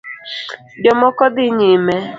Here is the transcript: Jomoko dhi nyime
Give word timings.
Jomoko 0.83 1.23
dhi 1.35 1.45
nyime 1.57 1.95